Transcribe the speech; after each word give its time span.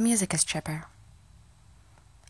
music 0.00 0.32
is 0.32 0.44
chipper. 0.44 0.86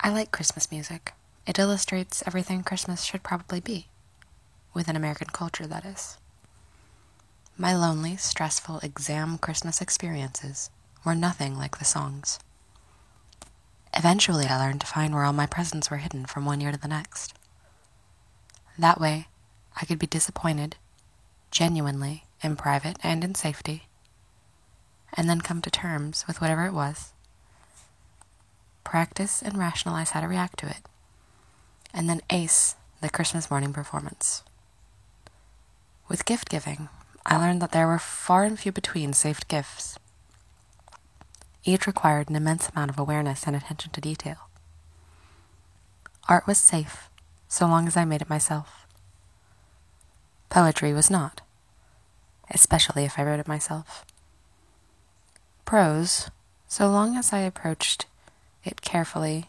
I 0.00 0.08
like 0.08 0.32
Christmas 0.32 0.70
music. 0.72 1.12
It 1.46 1.58
illustrates 1.58 2.22
everything 2.26 2.62
Christmas 2.62 3.04
should 3.04 3.22
probably 3.22 3.60
be. 3.60 3.88
Within 4.72 4.96
American 4.96 5.28
culture, 5.28 5.66
that 5.66 5.84
is. 5.84 6.16
My 7.58 7.76
lonely, 7.76 8.16
stressful 8.16 8.78
exam 8.80 9.36
Christmas 9.36 9.82
experiences 9.82 10.70
were 11.04 11.14
nothing 11.14 11.56
like 11.56 11.78
the 11.78 11.84
songs. 11.84 12.38
Eventually, 13.92 14.46
I 14.46 14.58
learned 14.58 14.80
to 14.80 14.86
find 14.86 15.14
where 15.14 15.24
all 15.24 15.32
my 15.32 15.46
presents 15.46 15.90
were 15.90 15.98
hidden 15.98 16.24
from 16.24 16.46
one 16.46 16.60
year 16.60 16.72
to 16.72 16.78
the 16.78 16.88
next. 16.88 17.34
That 18.78 19.00
way, 19.00 19.26
I 19.80 19.84
could 19.84 19.98
be 19.98 20.06
disappointed, 20.06 20.76
genuinely, 21.50 22.24
in 22.42 22.56
private 22.56 22.96
and 23.02 23.22
in 23.24 23.34
safety, 23.34 23.88
and 25.14 25.28
then 25.28 25.40
come 25.40 25.60
to 25.62 25.70
terms 25.70 26.24
with 26.26 26.40
whatever 26.40 26.64
it 26.64 26.72
was, 26.72 27.12
practice 28.88 29.42
and 29.42 29.58
rationalize 29.58 30.10
how 30.10 30.20
to 30.20 30.28
react 30.28 30.58
to 30.60 30.66
it, 30.66 30.80
and 31.92 32.08
then 32.08 32.22
ace 32.30 32.74
the 33.02 33.10
Christmas 33.10 33.50
morning 33.50 33.72
performance. 33.72 34.42
With 36.08 36.24
gift 36.24 36.48
giving, 36.48 36.88
I 37.26 37.36
learned 37.36 37.60
that 37.60 37.72
there 37.72 37.86
were 37.86 37.98
far 37.98 38.44
and 38.44 38.58
few 38.58 38.72
between 38.72 39.12
safe 39.12 39.46
gifts. 39.46 39.98
Each 41.64 41.86
required 41.86 42.30
an 42.30 42.36
immense 42.36 42.70
amount 42.70 42.90
of 42.90 42.98
awareness 42.98 43.46
and 43.46 43.54
attention 43.54 43.92
to 43.92 44.00
detail. 44.00 44.48
Art 46.26 46.46
was 46.46 46.56
safe, 46.58 47.10
so 47.46 47.66
long 47.66 47.86
as 47.86 47.96
I 47.96 48.06
made 48.06 48.22
it 48.22 48.30
myself. 48.30 48.86
Poetry 50.48 50.94
was 50.94 51.10
not, 51.10 51.42
especially 52.50 53.04
if 53.04 53.18
I 53.18 53.22
wrote 53.22 53.40
it 53.40 53.48
myself. 53.48 54.06
Prose, 55.66 56.30
so 56.66 56.88
long 56.88 57.18
as 57.18 57.34
I 57.34 57.40
approached 57.40 58.06
it 58.64 58.82
carefully 58.82 59.46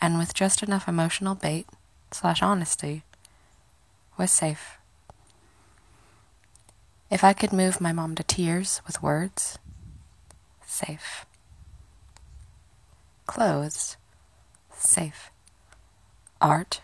and 0.00 0.18
with 0.18 0.34
just 0.34 0.62
enough 0.62 0.88
emotional 0.88 1.34
bait 1.34 1.66
slash 2.10 2.42
honesty, 2.42 3.02
was 4.16 4.30
safe. 4.30 4.78
If 7.10 7.22
I 7.24 7.32
could 7.32 7.52
move 7.52 7.80
my 7.80 7.92
mom 7.92 8.14
to 8.16 8.22
tears 8.22 8.80
with 8.86 9.02
words, 9.02 9.58
safe. 10.64 11.26
Clothes, 13.26 13.96
safe. 14.74 15.30
Art, 16.40 16.80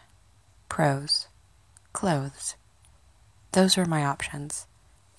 prose, 0.68 1.28
clothes. 1.92 2.56
Those 3.52 3.76
were 3.76 3.86
my 3.86 4.04
options, 4.04 4.66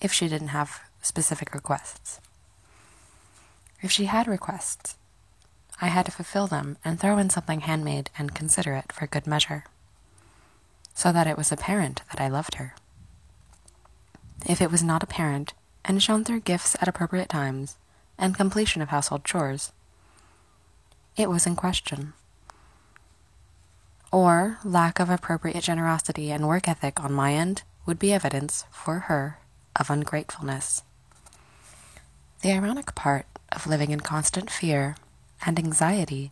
if 0.00 0.12
she 0.12 0.28
didn't 0.28 0.48
have 0.48 0.80
specific 1.02 1.54
requests. 1.54 2.20
If 3.82 3.90
she 3.90 4.04
had 4.06 4.26
requests, 4.26 4.96
I 5.80 5.88
had 5.88 6.06
to 6.06 6.12
fulfill 6.12 6.46
them 6.46 6.76
and 6.84 6.98
throw 6.98 7.18
in 7.18 7.30
something 7.30 7.60
handmade 7.60 8.10
and 8.18 8.34
considerate 8.34 8.92
for 8.92 9.06
good 9.06 9.26
measure, 9.26 9.64
so 10.94 11.12
that 11.12 11.26
it 11.26 11.36
was 11.36 11.52
apparent 11.52 12.02
that 12.10 12.20
I 12.20 12.28
loved 12.28 12.56
her. 12.56 12.74
If 14.46 14.60
it 14.60 14.70
was 14.70 14.82
not 14.82 15.02
apparent, 15.02 15.54
and 15.84 16.02
shown 16.02 16.24
through 16.24 16.40
gifts 16.40 16.76
at 16.80 16.88
appropriate 16.88 17.28
times, 17.28 17.76
and 18.18 18.36
completion 18.36 18.82
of 18.82 18.88
household 18.88 19.24
chores, 19.24 19.72
it 21.16 21.30
was 21.30 21.46
in 21.46 21.56
question. 21.56 22.12
Or 24.10 24.58
lack 24.64 25.00
of 25.00 25.10
appropriate 25.10 25.62
generosity 25.62 26.30
and 26.30 26.48
work 26.48 26.68
ethic 26.68 27.02
on 27.02 27.12
my 27.12 27.34
end 27.34 27.62
would 27.86 27.98
be 27.98 28.12
evidence 28.12 28.64
for 28.70 29.00
her 29.00 29.38
of 29.76 29.90
ungratefulness. 29.90 30.82
The 32.42 32.52
ironic 32.52 32.94
part 32.94 33.26
of 33.52 33.66
living 33.66 33.90
in 33.90 34.00
constant 34.00 34.50
fear 34.50 34.96
and 35.44 35.58
anxiety 35.58 36.30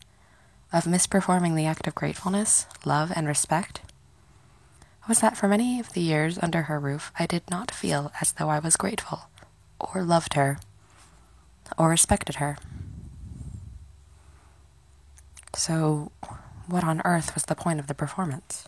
of 0.73 0.85
misperforming 0.85 1.55
the 1.55 1.67
act 1.67 1.87
of 1.87 1.95
gratefulness, 1.95 2.67
love, 2.85 3.13
and 3.15 3.27
respect 3.27 3.81
was 5.09 5.21
that 5.21 5.37
for 5.37 5.49
many 5.49 5.79
of 5.79 5.93
the 5.93 6.01
years 6.01 6.39
under 6.43 6.63
her 6.63 6.81
roof, 6.81 7.13
I 7.19 7.27
did 7.27 7.43
not 7.51 7.71
feel 7.71 8.11
as 8.21 8.33
though 8.33 8.49
I 8.49 8.59
was 8.59 8.77
grateful, 8.77 9.29
or 9.79 10.03
loved 10.03 10.35
her, 10.35 10.59
or 11.79 11.91
respected 11.91 12.37
her. 12.37 12.59
So, 15.55 16.11
what 16.67 16.85
on 16.85 17.01
earth 17.05 17.35
was 17.35 17.45
the 17.45 17.55
point 17.55 17.79
of 17.79 17.87
the 17.87 17.95
performance? 17.95 18.67